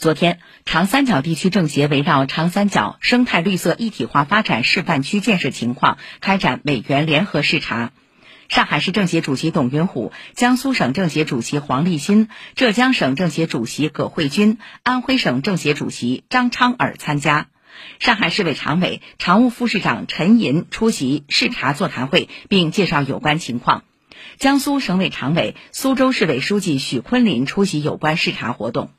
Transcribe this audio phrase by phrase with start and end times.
[0.00, 7.92] 昨天，长三角地区政协围绕长三角生态绿色一体化发展示范区建设情况开展委员联合视察，
[8.48, 17.48] 上海市政协主席董云虎，江苏省政协主席黄立新，浙江省政协主席葛慧君安徽省政协主席张昌尔参加，
[17.98, 23.84] 上海市委常委、常务副市长陈寅出席视察座谈会并介绍有关情况，
[24.38, 28.92] 江苏省委常委、苏州市委书记许昆林出席有关视察活动。